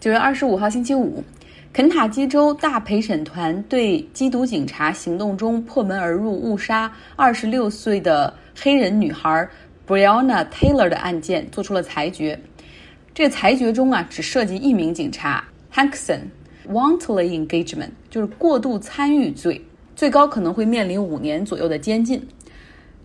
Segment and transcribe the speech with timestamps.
[0.00, 1.24] 九月二十五号星期五，
[1.72, 9.48] 肯塔基州大陪审团对缉毒警察行动中破门而入误杀二十六岁的黑人女孩
[9.88, 12.38] Brianna Taylor 的案件做出了裁决。
[13.12, 15.42] 这裁决中啊，只涉及一名警察
[15.74, 16.20] Hankson
[16.68, 19.60] wantonly engagement，就是过度参与罪，
[19.96, 22.24] 最高可能会面临五年左右的监禁。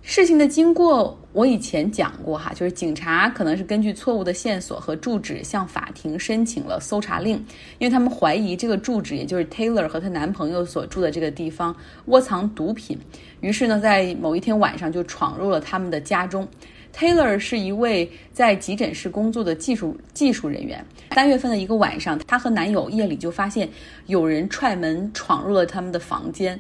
[0.05, 7.37] 事情的经过我以前讲过哈，就是警察可能是根据错误的线索和住址向法庭申请了搜查令，
[7.79, 11.73] 因为他们怀疑这个住址，也就是 Taylor 和她男朋友所住的这个地方
[12.07, 12.99] 窝藏毒品，
[13.39, 16.45] 于是呢，在某一天晚上就闯入了他们的家中。
[16.93, 20.85] Taylor 是一位在急诊室工作的技术技术人员。
[21.15, 23.67] 三月份的一个晚上，她和男友夜里就发现
[24.07, 26.59] 有人踹门闯入了他们的房间。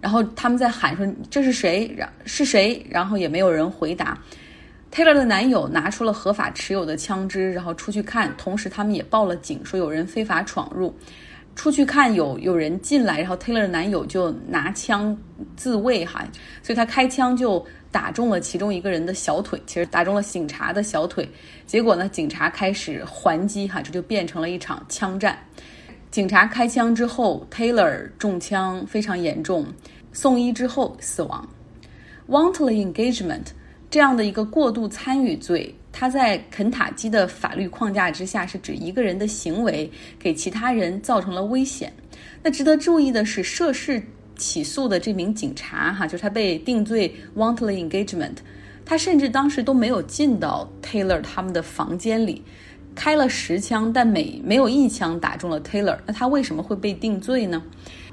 [0.00, 1.92] 然后他们在喊说这是谁？
[1.96, 2.84] 然是谁？
[2.88, 4.16] 然后也没有人回答。
[4.92, 10.96] Taylor 的男友拿出了合法持有的枪支，然后出去看，同时他们也报了警，说有人非法闯入。
[11.54, 15.16] 出去看有有人进来，然后 Taylor 的男友就拿枪
[15.56, 16.22] 自卫哈，
[16.62, 21.26] 所以他开枪就打中了其中一个人的小腿，其实打中了警察的小腿。
[21.66, 25.38] 结果呢，警察开始还击哈，这就变成了一场枪战。
[26.16, 29.66] 警察开枪之后，Taylor 中枪非常严重，
[30.14, 31.46] 送医之后死亡。
[32.26, 33.48] Wantonly engagement
[33.90, 41.92] 这样的一个过度参与罪，它在肯塔基的法律框架之下，是指一个人的行为给其他人造成了危险。
[42.42, 44.02] 那值得注意的是，涉事
[44.38, 48.36] 起诉的这名警察哈，就是他被定罪 wantonly engagement，
[48.86, 52.42] 他甚至当时都没有进到 Taylor 他们的房间里。
[52.96, 55.96] 开了十枪，但每没有一枪打中了 Taylor。
[56.06, 57.62] 那他为什么会被定罪呢？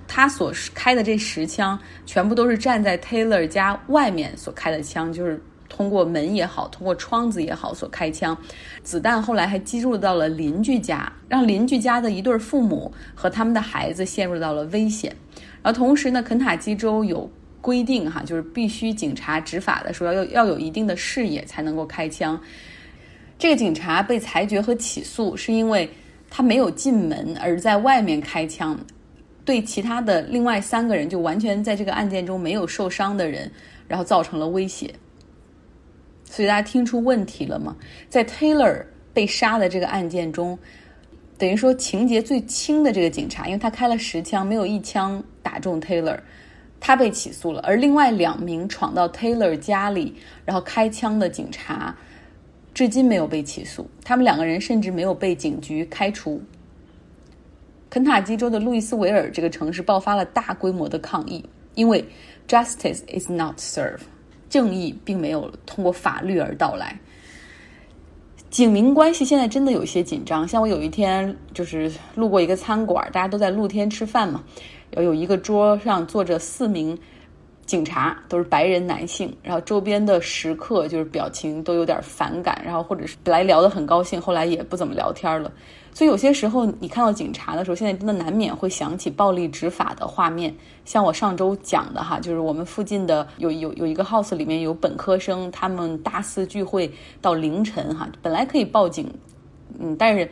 [0.07, 8.37] 他所开的这十枪全部都是站在 Taylor 家外面所开的枪，就是通过门也好，通过窗子也好所开枪。
[8.83, 15.15] 子弹后来还击入到了邻居家，让邻居家的一对父母和他们的孩子陷入到了危险。
[15.61, 22.37] 而同时呢，肯塔基州有规定哈，就是必须警察执法的时候要要有一定的视野才能够开枪。
[23.37, 25.89] 这个警察被裁决和起诉，是因为
[26.29, 28.79] 他没有进门，而在外面开枪，
[29.43, 33.51] 对其他的另外三个人，就完全在这个案件中没有受伤的人，
[33.87, 34.93] 然后造成了威胁。
[36.23, 37.75] 所以大家听出问题了吗？
[38.07, 38.83] 在 Taylor
[39.13, 40.57] 被杀的这个案件中，
[41.37, 46.17] 等于说情节最轻的这个警察，因为他开了十枪，没有一枪打中 Taylor，
[46.79, 47.59] 他被起诉了。
[47.61, 51.93] 而另外两名闯到 Taylor 家里然后开枪的警察。
[52.73, 56.41] 至今没有被起诉，他们两个人甚至没有被警局开除。
[57.89, 61.45] 肯塔基州的路易斯维尔这个城市爆发了大规模的抗议，
[61.75, 62.03] 因为
[62.47, 63.99] justice is not served，
[64.49, 66.99] 正义并没有通过法律而到来。
[68.49, 70.47] 警民关系现在真的有些紧张。
[70.47, 74.43] 像我有一天就是路过一个餐馆，大家都在露天吃饭嘛，
[74.91, 76.97] 有有一个桌上坐着四名。
[77.65, 85.51] 警察都是白人男性，然后周边的食客就是表情都有点反感，然后或者是本来聊得很高兴，后来也不怎么聊天了。
[85.93, 90.53] 所以有些时候你看到警察的时候，现在真的难免会想起暴力执法的画面。
[90.85, 96.91] 像我上周讲的哈，就是我们附近的有有有一个 house 里面有本科生，他们大肆聚会
[97.21, 99.09] 到凌晨哈，本来可以报警，
[99.79, 100.29] 嗯，但是。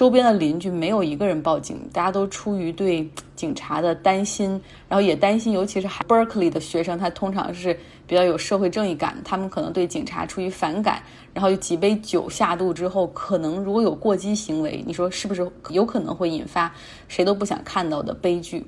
[0.00, 3.06] 周边的邻居没有一个人报警，大家都出于对
[3.36, 4.52] 警察的担心，
[4.88, 11.02] 然后也担心，尤其是 Berkeley 的学生，他通常是比较有社会正义感，他们可能对警察出于反感，
[11.34, 16.74] 然后有几杯酒下肚之后，可能如果有过激行为，你说是不是有可能会引发
[17.06, 18.64] 谁都不想看到的悲剧？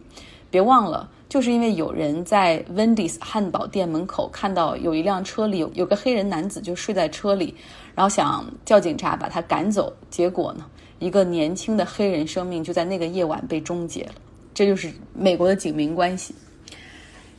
[0.51, 7.55] 别忘了，就是因为有人在 Wendy's 汉堡店门口看到有一辆车里有有个黑人男子就睡在车里，
[7.95, 10.67] 然后想叫警察把他赶走，结果呢？
[11.03, 14.15] 一个年轻的黑人生命就在那个夜晚被终结了，
[14.55, 16.33] 这就是美国的警民关系。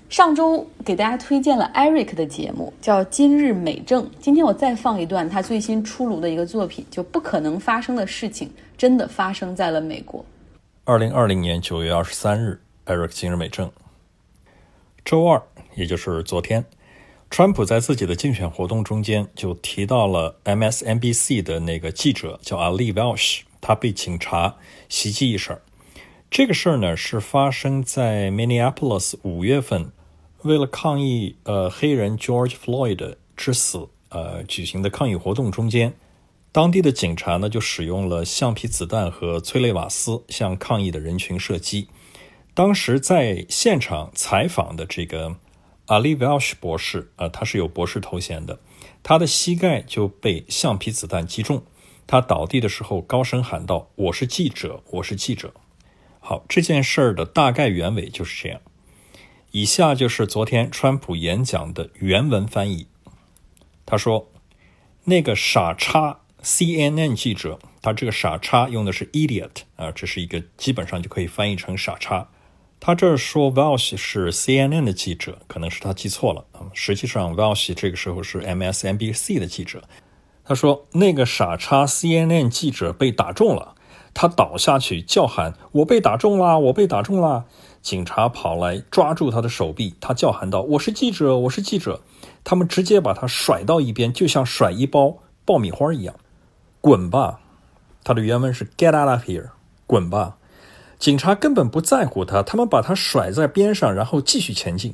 [0.09, 4.03] 上周给大家推荐了 Eric 的节目，叫《今日美政》。
[4.19, 10.23] 今天我再放一段他最新出炉的一个作品，就不可能发生的事情，真的发生在了美国。
[10.83, 13.71] 二零二零年九月二十三日，Eric 今日美政。
[15.05, 15.41] 周二，
[15.75, 16.63] 也就是昨天，
[17.31, 23.41] 川普在自己的竞选活动中间就提到了 MSNBC 的那个记者叫 Ali Welsh。
[23.63, 24.57] 他被警察
[24.89, 25.61] 袭击一事，
[26.29, 29.93] 这个事儿呢是发生在 Minneapolis 五月份，
[30.41, 35.93] 为了抗议呃黑人 George Floyd 之死呃举行的抗议活动中间，
[36.51, 41.87] 当地的警察呢就使用了橡皮子弹和催泪瓦斯向抗议的人群射击。
[42.53, 45.37] 当时在现场采访的这个
[45.87, 48.59] Ali Welsh 博士啊，他是有博士头衔的，
[49.01, 51.63] 他的膝盖就被橡皮子弹击中。
[52.13, 55.51] 他倒地的时候高声喊道：“我是记者，我是记者。”
[56.21, 58.61] 好，这件事儿的大概原委就是这样。
[59.49, 62.85] 以下就是昨天川普演讲的原文翻译。
[63.83, 64.29] 他说
[65.05, 72.29] ：“那个傻叉 CNN 记者，他这个傻叉用的是 idiot 啊，这是一个基本上就可以翻译成傻叉。
[72.79, 76.69] 他这儿说 Welsh 是 CNN 的记者，可能是他记错了啊。
[76.75, 79.83] 实际上 Welsh 这个时候是 MSNBC 的记者。
[80.45, 83.75] 他说那个傻叉 CNN 记者被打中了。”
[84.15, 86.59] 他倒下去叫喊：“我被打中啦！
[86.59, 87.45] 我被打中啦！”
[87.81, 92.01] 警察跑来抓住他的手臂，他叫喊道：“我是记者，我是记者！”
[92.45, 96.13] 他们直接把他甩到一边，就像甩一包爆米花一样。
[96.79, 97.39] 滚吧！
[98.03, 99.49] 他的原文是 “Get out of here”，
[99.87, 100.37] 滚吧！
[100.99, 104.93] 警察根本不在乎他，他们把他甩在边上，然后继续前进。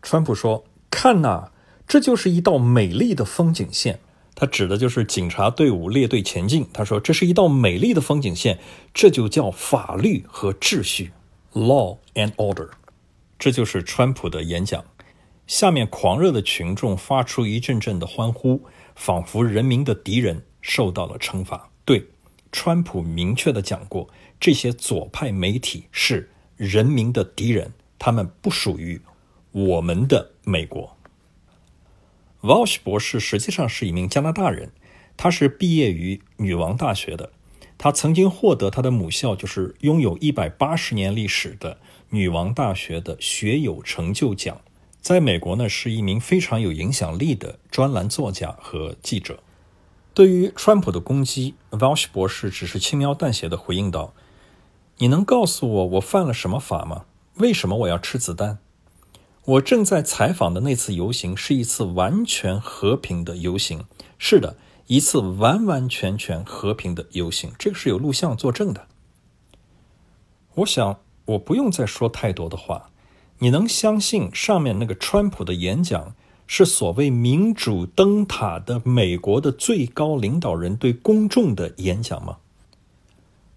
[0.00, 1.50] 川普说：“看呐，
[1.86, 4.00] 这就是一道美丽的风景线。”
[4.34, 6.66] 他指的就是警察队伍列队前进。
[6.72, 8.58] 他说：“这是一道美丽的风景线，
[8.92, 11.12] 这就叫法律和秩序
[11.52, 12.70] （law and order）。”
[13.38, 14.84] 这就是川普的演讲。
[15.46, 18.62] 下面狂热的群众发出一阵阵的欢呼，
[18.94, 21.68] 仿佛人民的敌人受到了惩罚。
[21.84, 22.06] 对，
[22.52, 24.08] 川普明确的讲过，
[24.40, 28.98] 这些左派媒体是人民的敌人，他们不属于
[29.50, 30.96] 我们的美国。
[32.42, 34.72] Walsh 博士实际上是一名加拿大人，
[35.16, 37.30] 他是毕业于女王大学的。
[37.78, 41.78] 他曾经获得他的母校就是拥有一百八十年历史的
[42.10, 44.60] 女王大学的学有成就奖。
[45.00, 49.40] 在美国呢，是一名非常有影响力的专栏作家和记者。
[50.12, 54.14] 对于川普的攻击，Walsh 博士只是轻描淡写的回应道
[54.98, 57.04] ：“你能告诉我我犯了什么法吗？
[57.36, 58.58] 为什么我要吃子弹？”
[59.44, 63.84] 我正在采访的那次游行是一次完全和平的游行，
[64.16, 64.56] 是的，
[64.86, 68.86] 一次完完全全和平的游行，这个是有录像作证的。
[70.54, 72.90] 我想我不用再说太多的话，
[73.38, 76.14] 你能相信上面那个川普的演讲
[76.46, 82.36] 是所谓民主灯塔的美国的最高领导人对公众的演讲吗？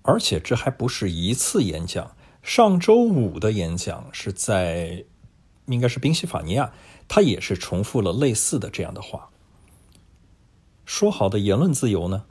[0.02, 5.06] 而且这还不是一次演讲，上周五的演讲是在。
[5.68, 6.74] 应该是宾夕法尼亚，
[7.08, 9.30] 他也是重复了类似的这样的话。
[10.86, 12.26] 说好的言论自由呢？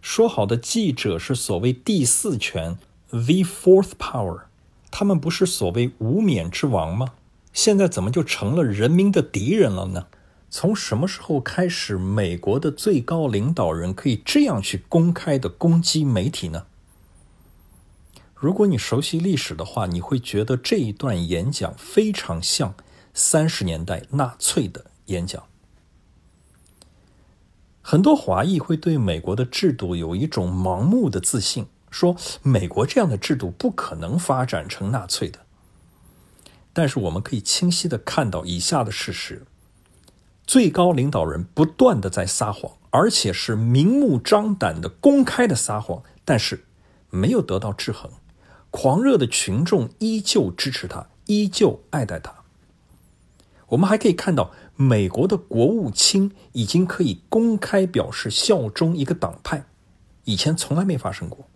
[0.00, 2.78] 说好的记者是所谓第四权
[3.10, 4.42] （the fourth power），
[4.90, 7.14] 他们不是所谓无冕之王吗？
[7.52, 10.06] 现在怎么就成了人民的敌人了呢？
[10.48, 16.66] 从什么时候开始，美国的最高领导人可以这样去公开的攻击媒体呢？
[18.40, 22.72] 如果你熟悉历史的话，你会觉得这一段演讲非常像
[23.12, 25.42] 三十年代纳粹的演讲。
[27.82, 35.40] 很多华裔会对美国的制度有一种盲目的自信，说美国这样的制度不可能发展成纳粹的。
[36.72, 39.44] 但是我们可以清晰的看到以下的事实：
[40.46, 46.66] 最高领导人不断的在撒谎，而且是明目张胆的公开的撒谎，但是
[47.10, 48.08] 没有得到制衡。
[48.70, 52.34] 狂热的群众依旧支持他，依旧爱戴他。
[53.68, 59.66] 我们还可以看到，美国的国务卿已经可以公开表示效忠一个党派，
[60.24, 61.46] 以前从来没发生过。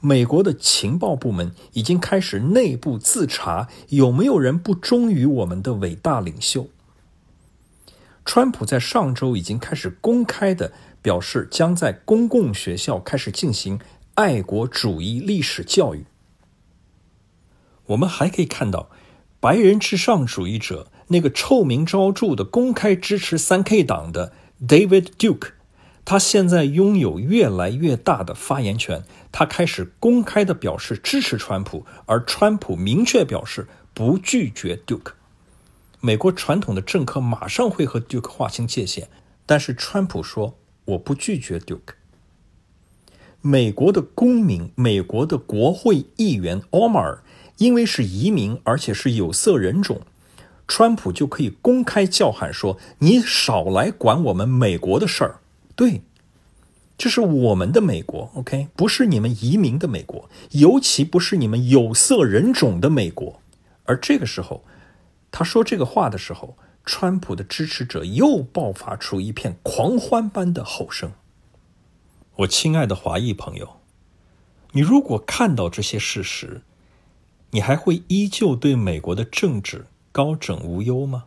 [0.00, 6.68] 美国的情报部门已经开始内部自查，有没有人不忠于我们的伟大领袖？
[8.24, 13.80] 川普在上周已经开始公开的表示，将在公共学校开始进行
[14.14, 16.04] 爱国主义历史教育。
[17.86, 18.90] 我们还可以看到，
[19.38, 24.32] 白人至上主义者那个臭名昭著的公开支持三 K 党的
[24.66, 25.50] David Duke，
[26.04, 29.04] 他现在拥有越来越大的发言权。
[29.30, 35.12] 他开始公开的表示支持川普，而川普明确表示不拒绝 Duke。
[36.00, 39.08] 美国传统的政客马上会和 Duke 划清界限，
[39.44, 41.94] 但是川普说我不拒绝 Duke。
[43.42, 47.18] 美国的公民，美国的国会议员 Omar。
[47.58, 50.02] 因为是移民，而且是有色人种，
[50.68, 55.40] 川普就可以公开叫喊说：“你少来管我们美国的事儿。”
[55.74, 56.02] 对，
[56.98, 63.40] 这是我们的美国，OK，不是你们移民的美国，尤其不是你们有色人种的美国。
[63.84, 64.64] 而这个时候，
[65.30, 71.12] 他说这个话的时候，川普的支持者又爆发出一片狂欢般的吼声。
[72.36, 73.76] 我亲爱的华裔朋友，
[74.72, 76.62] 你如果看到这些事实，
[77.50, 81.24] 你还会依旧对美国的政治高枕无忧吗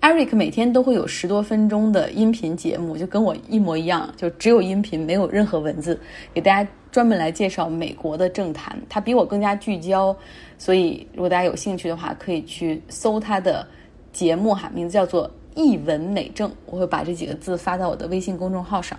[0.00, 5.98] ？Eric 每天都会有十多分钟的音频节目，就跟我一模一样，就只有音频，没有任何文字，
[6.32, 8.78] 给大家专门来介绍美国的政坛。
[8.88, 10.14] 他比我更加聚焦，
[10.58, 13.66] 所以如果大家有兴趣的话，可以去搜他的
[14.12, 18.98] 节目哈，名字叫做“一文美政”，我会把这几个字发到我的微信公众号上。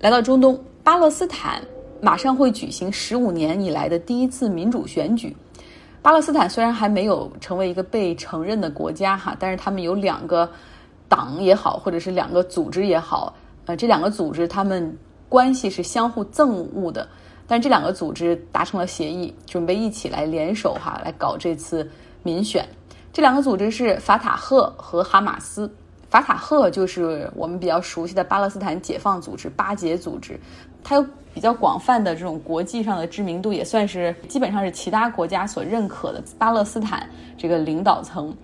[0.00, 1.62] 来到中东，巴勒斯坦
[2.00, 5.36] 马上会举行十五年以来的第一次民主选举。
[6.02, 10.50] 巴勒斯坦虽然还没有成为一个被承认的国家哈，但是他们有两个
[11.08, 13.34] 党也好，或者是两个组织也好，
[13.66, 14.96] 呃，这两个组织他们
[15.28, 17.06] 关系是相互憎恶的，
[17.46, 21.86] 但这两个组织达成了协议，准备一起来联手哈，来搞这次
[22.22, 22.66] 民选。
[23.12, 25.70] 这两个组织是法塔赫和哈马斯。
[26.08, 30.40] 法塔赫就是我们比较熟悉的巴勒斯坦解放组织巴解组织，
[30.82, 38.34] 它有比较广泛的这种国际上的知名度，也算是基本上是其他国家所认可的巴勒斯坦这个领导层。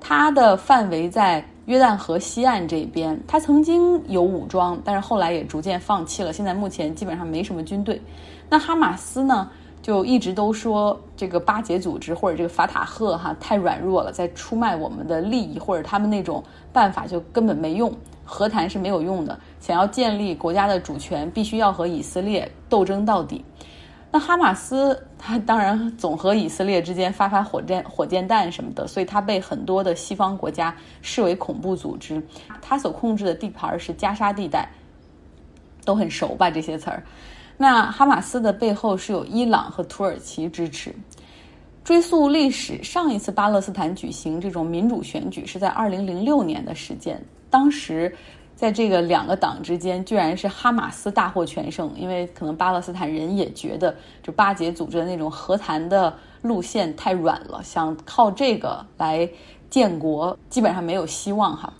[0.00, 6.32] 它的范围在约旦河西岸这边，它曾经有武装，但是后来也逐渐放弃了。
[6.32, 8.00] 现在目前基本上没什么军队。
[8.48, 9.48] 那哈马斯呢？
[9.82, 17.92] 就一直都说这个巴结组织或者这个法塔赫哈太软弱了，在出卖我们的利益，或者他们那种办法就根本没用，
[18.26, 19.38] 和谈是没有用的。
[19.60, 23.42] 想要建立国家的主权，必须要和以色列斗争到底。
[24.12, 32.22] 那哈马斯他当然总和以色列之间发发火箭火箭弹什么的，所以他被很多的西方国家视为恐怖组织。
[32.60, 34.68] 他所控制的地盘是加沙地带，
[35.84, 37.02] 都很熟吧这些词儿。
[37.58, 40.94] 那哈马斯的背后是有伊朗和土耳其支持。
[41.82, 47.22] 追溯历史，上一次巴勒斯坦举行这种民主选举是在二零零六年的时间，
[47.56, 48.14] 当时
[48.54, 59.26] 在这个两个党之间，居然是哈马斯大获全胜，因为可能巴勒斯坦人也觉得就巴结组织的那种和谈的路线太软了，想靠这个来
[59.70, 61.72] 建国，基本上没有希望哈。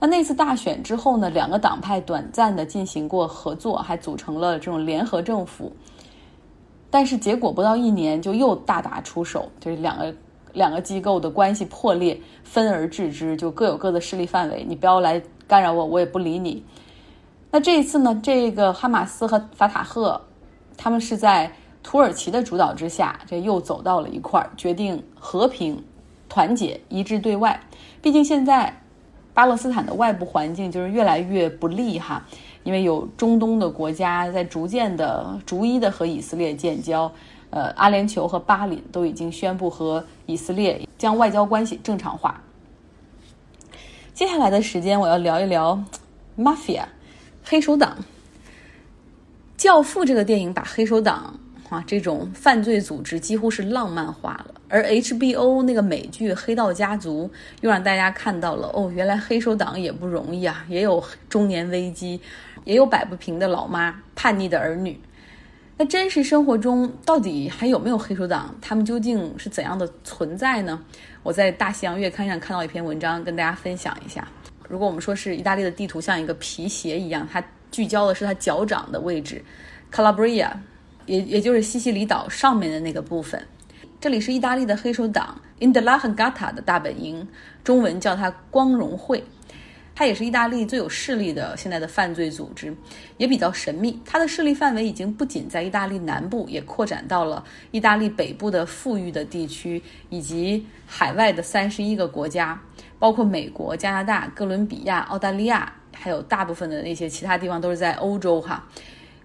[0.00, 1.30] 那那次大选之后呢？
[1.30, 5.72] 两个党派短暂的进行过合作，还组成了这种联合政府。
[6.90, 10.12] 但是结果不到一年就又大打出手，就是两个
[10.52, 14.64] 两个机构的关系破裂，分而治之，就各有各的势力范围。
[14.68, 16.64] 你不要来干扰我，我也不理你。
[17.50, 18.20] 那这一次呢？
[18.22, 20.20] 这个哈马斯和法塔赫，
[20.76, 21.52] 他们是在
[21.82, 25.82] 土耳其的主导之下，这又走到了一块儿，决定和平、
[26.28, 27.60] 团结、一致对外。
[28.00, 28.76] 毕竟现在。
[29.32, 32.22] 巴勒斯坦的外部环境就是越来越不利哈，
[32.64, 37.10] 因为有中东的国家在逐渐的、逐一的和以色列建交，
[37.50, 42.42] 呃，阿联酋和巴林都已经宣布和以色列将外交关系正常化。
[44.14, 45.82] 接下来的时间，我要聊一聊
[46.38, 46.84] mafia
[47.44, 47.98] 黑手党。
[49.56, 51.38] 教父这个电影把黑手党。
[51.70, 57.30] 啊，这种犯罪组织几乎是浪漫化了，而 HBO 那个美剧《黑道家族》
[57.60, 62.20] 又让大家看到了哦，原来黑手党也不容易啊，也有中年危机，
[62.64, 64.98] 也有摆不平的老妈、叛逆的儿女。
[65.80, 68.54] 那真实生活中到底还有没有黑手党？
[68.60, 70.78] 他们究竟是怎样的存在呢？
[71.22, 74.28] 我在《大西洋月刊》上看到一篇文章，跟大家分享一下。
[74.68, 79.42] 如果我们说是意大利的地图像一个皮鞋一样，它聚焦的是它脚掌的位置
[79.90, 80.50] ，Calabria。
[81.06, 83.42] 也也就是西西里岛上面的那个部分，
[83.98, 87.26] 这里是意大利的黑手党 Indelagata 的大本营，
[87.64, 89.24] 中文叫它光荣会。
[90.00, 92.74] 它也是意大利最有势力的现在的犯罪组织，
[93.18, 94.00] 也比较神秘。
[94.02, 102.58] 它的势力范围已经不仅在意大利南部，也扩展到了意大利北部的富裕的地区，以及海外的三十一个国家，
[102.98, 108.66] 包括美国、加拿大、哥伦比亚、澳大利亚，还有大部分的那些其他地方都是在欧洲哈。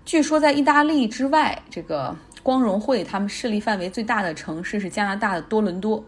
[0.03, 2.13] 据说在意大利之外，这个
[2.43, 6.03] 光荣会他们势力范围最大的城市是加拿大的多伦多。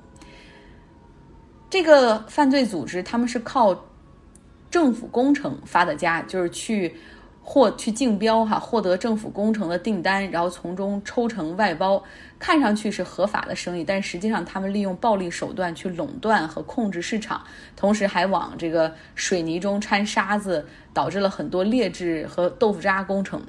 [1.70, 3.74] 这个犯罪组织他们是靠
[4.70, 6.96] 政府工程发的家，就是去
[7.42, 12.04] 获去竞标哈，获得政府工程的订单，然后从中抽成外包，
[12.38, 17.42] 看上去是合法的生意，但实际上他们利用暴力手段去垄断和控制市场，
[17.76, 23.42] 同时还往这个水泥中掺沙子，导致了很多劣质和豆腐渣工程。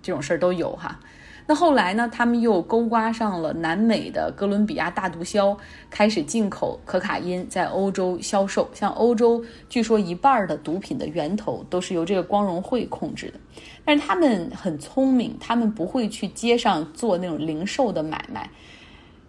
[0.00, 0.98] 这种事儿都有哈，
[1.44, 2.08] 那后来呢？
[2.12, 5.56] 他们又勾刮上了南美的哥伦比亚大毒枭，
[5.90, 8.70] 开始进口可卡因，在欧洲销售。
[8.72, 13.40] 像欧洲，据说一半的毒品的源头都是由这个光荣会控制的。
[13.84, 18.48] 但是他们很聪明，他们不会去街上做那种零售的买卖，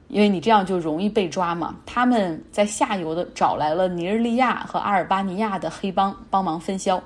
[0.07, 1.75] 因为你这样就容易被抓嘛。
[1.83, 7.03] 他们在下游的找来了尼日利亚和阿尔巴尼亚的黑帮帮忙分销，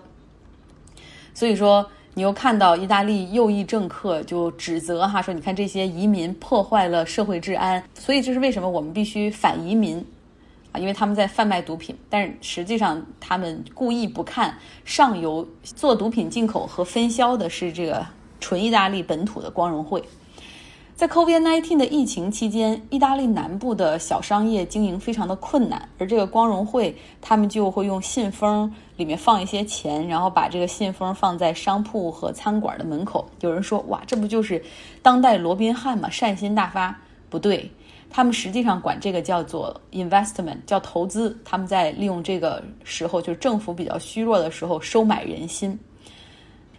[1.34, 1.90] 所以说。
[2.18, 10.04] 你又看到意大利右翼政客就指责哈说，你看这些移民破坏了社会治安，所以这是为什么我们必须反移民，
[10.72, 18.04] 啊，因为他们在贩卖毒品，但是实际上他们故意不看上游做毒品进口和分销的是这个
[18.40, 20.04] 纯意大利本土的光荣会。
[20.98, 33.30] 在 COVID-19 的疫情期间，意大利南部的小商业经营非常的困难，而这个光荣会他们就会用信封里面放一些钱，然后把这个信封放在商铺和餐馆的门口。
[33.42, 34.60] 有人说：“哇，这不就是
[35.04, 36.10] 当代罗宾汉吗？
[36.10, 37.00] 善心大发？”
[37.30, 37.72] 不对，
[38.10, 41.38] 他们实际上管这个叫做 investment，叫投资。
[41.46, 45.80] 他们在利用这个时候，就是政府比较虚弱的时候，收买人心。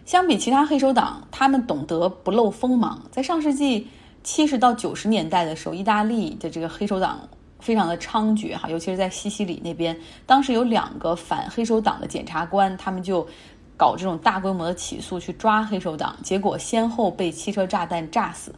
[0.03, 3.01] 相比其他黑手党，他们懂得不露锋芒。
[3.09, 3.87] 在上世纪。
[4.23, 7.19] 七十到九十年代的时候，意大利的这个黑手党
[7.59, 13.27] 非常的猖獗哈，尤其是在西西里那边，当时有两个反黑手党的检察官，他们就
[13.75, 18.53] 搞这种大规模的起诉去抓黑手党，结果先后被汽车炸弹炸死。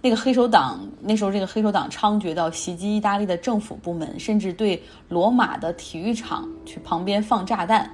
[0.00, 7.88] 那个黑手党那时候，这个黑手党猖獗到袭击意大利的政府部门，甚至对罗马的体育场去旁边放炸弹。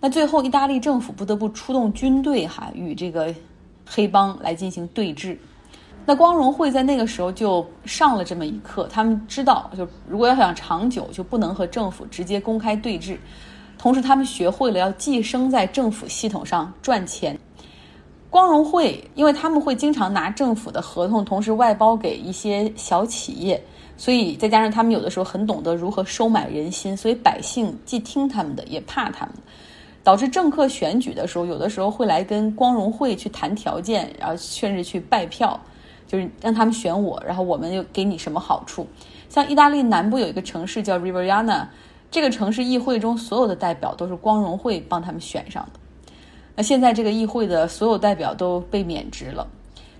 [0.00, 3.34] 那最后，意大利政府不得不出动军队哈，与这个
[3.86, 5.36] 黑帮来进行对峙。
[6.06, 13.16] 那光荣会在那个时候就上了这么一课，他们知道，就如果要想长久，就不能和政府直接公开对峙。
[13.78, 17.38] 同时，他们学会了要寄生在政府系统上赚钱。
[18.28, 23.62] 光荣会，因为他们会经常拿政府的合同，同时外包给一些小企业，
[23.96, 29.34] 所以再加上他们有的时候很懂得如何收买人心，所以百姓既听他们的，也怕他们，
[30.02, 35.58] 导致政客选举的时候，有的时候会来跟光荣会去谈条件，然后甚至去拜票。
[36.10, 38.84] 就是让他们选我，然后我们又给你什么好处？
[39.28, 41.68] 像意大利南部有一个城市叫 Riveriana，
[42.10, 45.78] 这个城市议会中所有的代表都是光荣会帮他们选上的。
[46.56, 49.46] 那现在这个议会的所有代表都被免职了。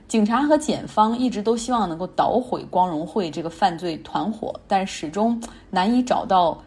[0.09, 5.41] 警察和检方一直都希望能够捣毁光荣会这个犯罪团伙，但始终
[5.71, 6.61] 难以找到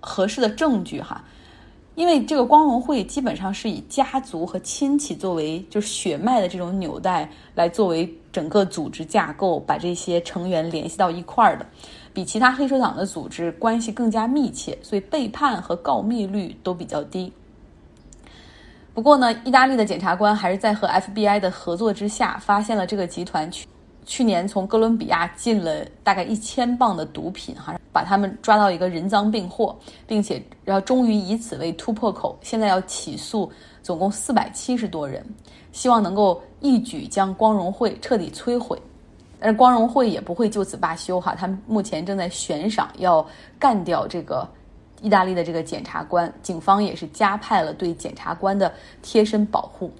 [0.00, 1.24] 合适的证据哈。
[1.94, 11.64] 因为这个光荣会基本上是以家族和亲戚作为就是血脉的这种纽带来作为整个组织架构，把这些成员联系到一块儿的，
[12.12, 17.32] 比其他黑手党的组织关系更加密切，所以背叛和告密率都比较低。
[18.92, 23.68] 不过呢，意大利的检察官还是在和 FBI 的合作之下，发现了这个集团去
[24.04, 27.78] 去年从哥伦比亚进了大概一千磅的毒品哈。
[27.92, 33.48] 把他们抓到一个人赃并获，并且然后终于以此为突破口，现在要起诉
[33.84, 35.24] 总共四百七十多人，
[35.70, 38.80] 希望能够一举将光荣会彻底摧毁。
[39.38, 43.24] 但是光荣会也不会就此罢休哈，他们目前正在悬赏要
[43.58, 44.48] 干掉这个
[45.02, 48.72] 意大利的这个检察官，警方也是加派了对检察官的
[49.02, 49.92] 贴身保护。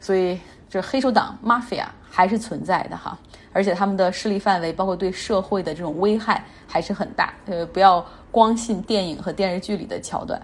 [0.00, 0.40] 所以
[0.70, 3.18] 这黑手党 mafia 还是存在的哈。
[3.52, 7.34] 而且他们的势力范围，包括对社会的这种危害还是很大。
[7.44, 10.40] 呃，不要光信电影和电视剧里的桥段。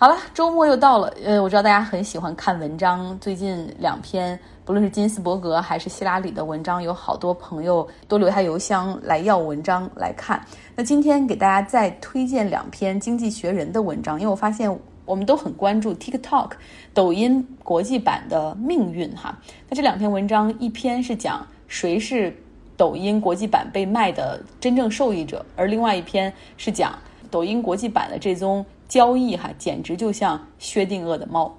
[0.00, 1.12] 好了，周末又到了。
[1.22, 10.42] 呃，我知道大家很喜欢看文章，最近两篇，不论是金斯伯格还是希拉里的文章，有好多朋友都留下邮箱来要文章来看。
[10.74, 16.52] 那今天给大家再推荐两篇《经济学人》的文章，因为我发现我们都很关注 TikTok、
[16.94, 19.38] 抖音国际版的命运哈。
[19.68, 21.46] 那这两篇文章，一篇是讲。
[21.68, 22.34] 谁是
[22.74, 25.44] 抖音国际版被卖的真正受益者？
[25.56, 26.98] 而另外一篇是讲
[27.30, 31.56] 抖音国际版的这宗交易，哈，简直就像薛定谔的猫。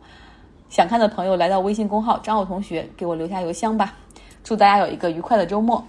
[0.70, 3.96] 想看的朋友来到微信公号张浩同学，给我留下邮箱吧。
[4.44, 5.88] 祝大家有一个愉快的周末。